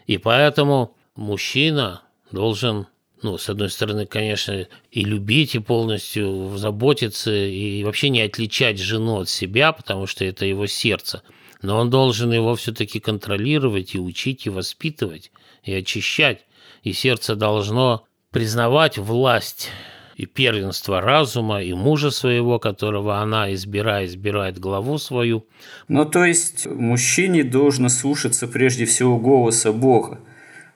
[0.07, 2.01] И поэтому мужчина
[2.32, 2.86] должен,
[3.20, 9.20] ну, с одной стороны, конечно, и любить, и полностью заботиться, и вообще не отличать жену
[9.20, 11.22] от себя, потому что это его сердце.
[11.61, 15.30] Но он должен его все-таки контролировать и учить, и воспитывать,
[15.64, 16.47] и очищать.
[16.82, 19.68] И сердце должно признавать власть
[20.17, 25.47] и первенство разума, и мужа своего, которого она, избирая, избирает главу свою.
[25.89, 30.21] Ну, то есть, мужчине должно слушаться прежде всего голоса Бога,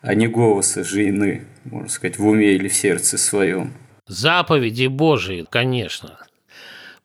[0.00, 3.72] а не голоса жены, можно сказать, в уме или в сердце своем.
[4.06, 6.18] Заповеди Божии, конечно.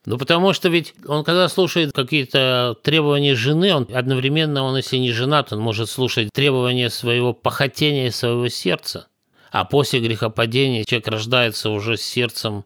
[0.05, 5.11] Ну, потому что ведь он, когда слушает какие-то требования жены, он одновременно, он, если не
[5.11, 9.07] женат, он может слушать требования своего похотения своего сердца–
[9.53, 12.65] А после грехопадения человек рождается уже с сердцем,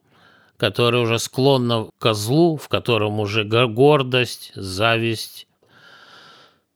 [0.55, 5.47] которое уже склонно к злу, в котором уже гордость, зависть.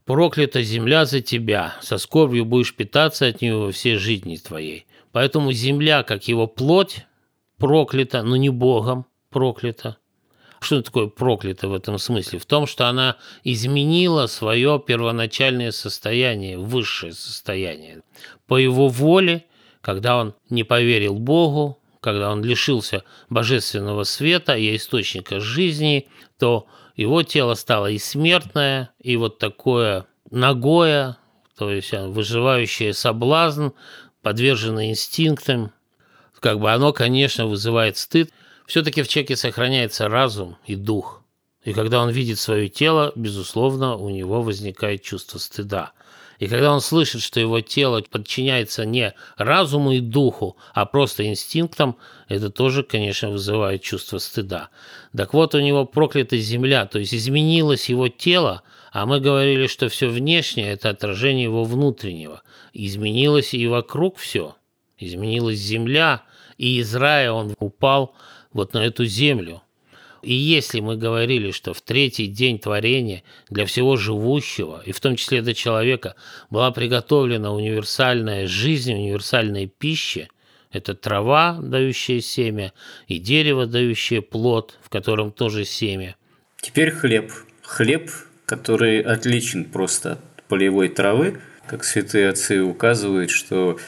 [0.04, 4.84] Проклята земля за тебя, со скорбью будешь питаться от нее во всей жизни твоей.
[5.12, 7.06] Поэтому земля, как его плоть,
[7.56, 9.96] проклята, но не Богом проклята.
[10.60, 12.38] Что такое проклято в этом смысле?
[12.38, 18.02] В том, что она изменила свое первоначальное состояние, высшее состояние.
[18.46, 19.46] По его воле,
[19.82, 26.08] когда он не поверил Богу, когда он лишился божественного света и источника жизни,
[26.38, 26.66] то
[26.96, 31.18] его тело стало и смертное, и вот такое ногое,
[31.56, 33.68] то есть выживающее соблазн,
[34.22, 35.72] подверженное инстинктам.
[36.40, 38.30] Как бы оно, конечно, вызывает стыд,
[38.66, 41.22] все-таки в человеке сохраняется разум и дух.
[41.64, 45.92] И когда он видит свое тело, безусловно, у него возникает чувство стыда.
[46.42, 51.96] И когда он слышит, что его тело подчиняется не разуму и духу, а просто инстинктам,
[52.26, 54.70] это тоже, конечно, вызывает чувство стыда.
[55.16, 59.88] Так вот, у него проклята земля, то есть изменилось его тело, а мы говорили, что
[59.88, 62.42] все внешнее– это отражение его внутреннего.
[62.72, 64.56] Изменилось и вокруг все.
[64.98, 66.24] Изменилась земля,
[66.58, 68.16] и из рая он упал–
[68.52, 69.62] вот на эту землю.
[70.22, 75.16] И если мы говорили, что в третий день творения для всего живущего, и в том
[75.16, 76.14] числе для человека,
[76.48, 80.28] была приготовлена универсальная жизнь, универсальная пища,
[80.70, 82.72] это трава, дающая семя,
[83.08, 86.16] и дерево, дающее плод, в котором тоже семя.
[86.60, 87.32] Теперь хлеб.
[87.62, 88.10] Хлеб,
[88.46, 93.78] который отличен просто от полевой травы, как святые отцы указывают, что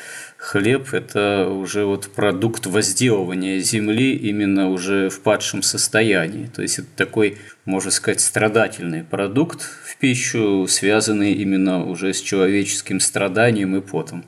[0.44, 6.46] хлеб– это уже вот продукт возделывания земли именно уже в падшем состоянии.
[6.46, 13.00] То есть это такой, можно сказать, страдательный продукт в пищу, связанный именно уже с человеческим
[13.00, 14.24] страданием и потом.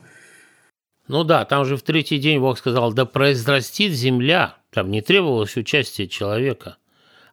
[1.07, 4.55] Ну да, там же в третий день Бог сказал, да произрастит земля.
[4.73, 6.77] Там не требовалось участия человека.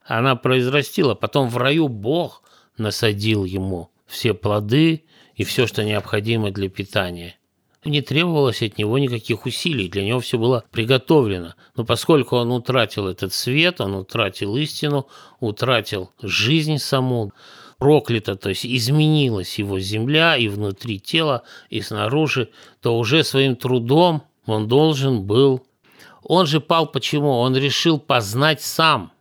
[0.05, 1.15] Она произрастила.
[1.15, 2.43] Потом в раю Бог
[2.77, 7.35] насадил ему все плоды и все, что необходимо для питания–
[7.85, 11.53] не требовалось от него никаких усилий, для него все было приготовлено.
[11.75, 15.07] Но поскольку он утратил этот свет, он утратил истину,
[15.39, 17.31] утратил жизнь саму,
[17.77, 22.49] проклято, то есть изменилась его земля и внутри тела, и снаружи,
[22.81, 25.65] то уже своим трудом он должен был...
[26.23, 27.29] Он же пал почему?
[27.29, 29.11] Он решил познать сам.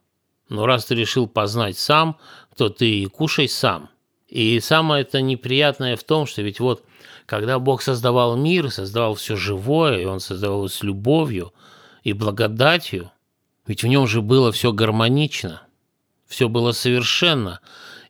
[0.49, 2.17] Но раз ты решил познать сам,
[2.57, 3.91] то ты и кушай сам.
[4.29, 6.83] И самое это неприятное в том, что ведь вот
[7.27, 11.53] когда Бог создавал мир, создавал все живое, и Он создавал его с любовью
[12.03, 13.11] и благодатью,
[13.67, 15.63] ведь в нем же было все гармонично,
[16.27, 17.61] все было совершенно,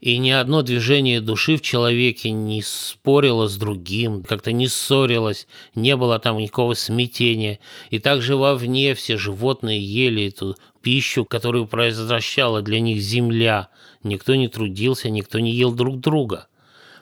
[0.00, 5.96] и ни одно движение души в человеке не спорило с другим, как-то не ссорилось, не
[5.96, 7.58] было там никакого смятения.
[7.88, 13.68] И также вовне все животные ели эту пищу, которую произвращала для них земля.
[14.02, 16.48] Никто не трудился, никто не ел друг друга–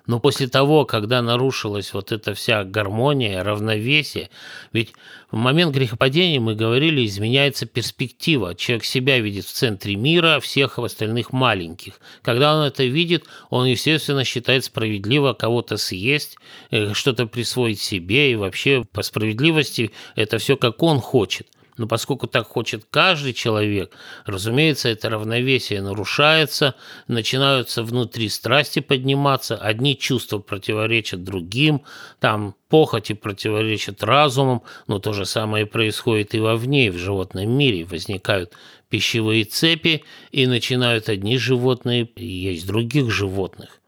[0.06, 4.30] но после того, когда нарушилась вот эта вся гармония, равновесие,
[4.72, 4.92] ведь
[5.30, 8.54] в момент грехопадения, мы говорили, изменяется перспектива.
[8.54, 12.00] Человек себя видит в центре мира, всех остальных маленьких.
[12.22, 16.36] Когда он это видит, он, естественно, считает справедливо кого-то съесть,
[16.70, 21.46] э, что-то присвоить себе, и вообще по справедливости это все как он хочет–
[21.76, 23.92] но поскольку так хочет каждый человек,
[24.26, 26.74] разумеется, это равновесие нарушается,
[27.08, 31.82] начинаются внутри страсти подниматься, одни чувства противоречат другим,
[32.20, 37.84] там похоти противоречат разумам, но то же самое происходит и вовне, и в животном мире.
[37.84, 38.52] Возникают
[38.88, 43.80] пищевые цепи, и начинают одни животные есть других животных.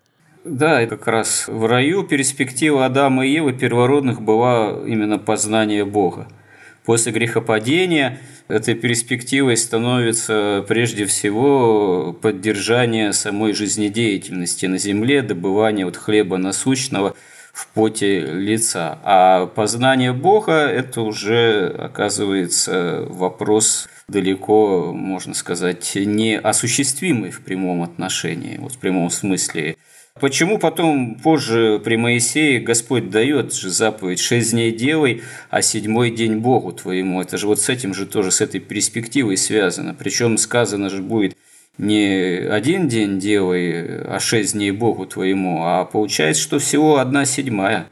[0.45, 6.29] Да, как раз в раю перспектива Адама и Евы первородных была именно познание Бога.
[6.85, 8.19] После грехопадения
[8.49, 17.17] этой перспективой становится прежде всего поддержание самой жизнедеятельности на земле, добывание вот хлеба насущного
[17.55, 18.99] в поте лица.
[19.03, 28.73] А познание Бога– это уже, оказывается, вопрос далеко, можно сказать, неосуществимый в прямом отношении, вот
[28.73, 29.77] в прямом смысле–
[30.21, 36.37] Почему потом позже при Моисее Господь дает же заповедь «шесть дней делай, а седьмой день
[36.37, 37.21] Богу твоему».
[37.21, 39.93] Это же вот с этим же тоже, с этой перспективой связано.
[39.93, 41.37] Причем сказано же будет
[41.79, 47.89] не один день делай, а шесть дней Богу твоему, а получается, что всего одна седьмая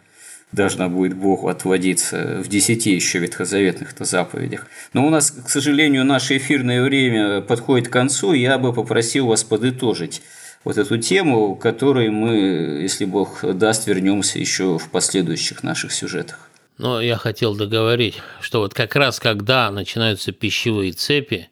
[0.53, 4.69] должна будет Богу отводиться в десяти еще ветхозаветных-то заповедях.
[4.93, 9.43] Но у нас, к сожалению, наше эфирное время подходит к концу, я бы попросил вас
[9.43, 10.23] подытожить
[10.65, 12.35] вот эту тему, к которой мы,
[12.83, 16.49] если Бог даст, вернемся еще в последующих наших сюжетах.
[16.79, 21.49] Но я хотел договорить, что вот как раз когда начинаются пищевые цепи,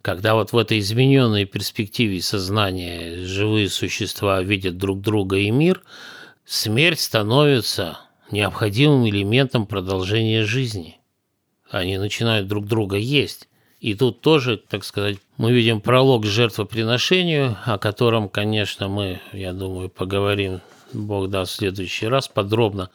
[0.00, 5.82] когда вот в этой измененной перспективе сознания живые существа видят друг друга и мир,
[6.44, 8.00] смерть становится
[8.32, 10.98] необходимым элементом продолжения жизни.
[11.70, 13.48] Они начинают друг друга есть.
[13.82, 19.52] И тут тоже, так сказать, мы видим пролог к жертвоприношению, о котором, конечно, мы, я
[19.52, 20.60] думаю, поговорим,
[20.92, 22.90] Бог даст в следующий раз подробно.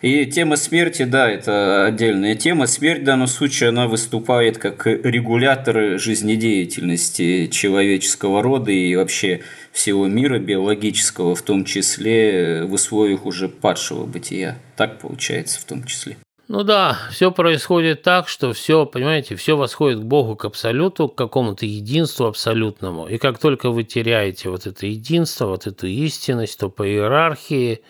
[0.00, 2.66] И тема смерти, да, это отдельная тема.
[2.66, 10.38] Смерть в данном случае, она выступает как регулятор жизнедеятельности человеческого рода и вообще всего мира
[10.38, 14.58] биологического, в том числе в условиях уже падшего бытия.
[14.74, 16.16] Так получается в том числе.
[16.52, 21.14] Ну да, все происходит так, что все, понимаете, все восходит к Богу, к абсолюту, к
[21.14, 23.06] какому-то единству абсолютному.
[23.06, 27.82] И как только вы теряете вот это единство, вот эту истинность, то по иерархии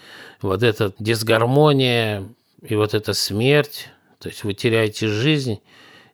[0.42, 2.28] вот эта дисгармония
[2.60, 3.88] и вот эта смерть,
[4.18, 5.60] то есть вы теряете жизнь,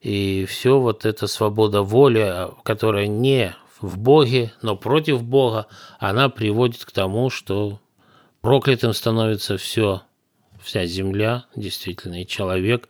[0.00, 5.66] и все вот эта свобода воли, которая не в Боге, но против Бога,
[5.98, 7.80] она приводит к тому, что
[8.40, 10.02] проклятым становится все
[10.66, 12.88] вся земля, действительно, и человек.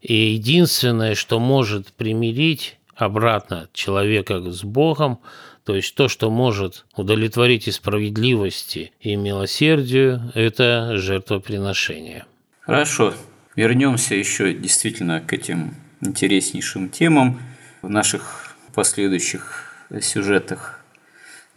[0.00, 5.20] И единственное, что может примирить обратно человека с Богом,
[5.64, 12.24] то есть то, что может удовлетворить и справедливости, и милосердию, это жертвоприношение.
[12.60, 13.14] Хорошо.
[13.54, 17.40] Вернемся еще действительно к этим интереснейшим темам
[17.82, 20.82] в наших последующих сюжетах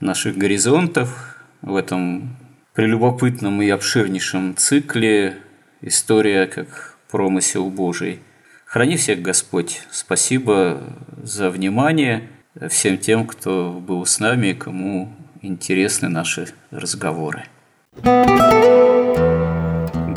[0.01, 2.35] наших горизонтов, в этом
[2.73, 5.37] прелюбопытном и обширнейшем цикле
[5.83, 8.19] история как промысел Божий.
[8.65, 9.83] Храни всех Господь.
[9.91, 10.81] Спасибо
[11.21, 12.27] за внимание
[12.69, 17.45] всем тем, кто был с нами и кому интересны наши разговоры.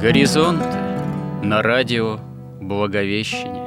[0.00, 0.78] Горизонты
[1.42, 2.20] на радио
[2.60, 3.66] Благовещение.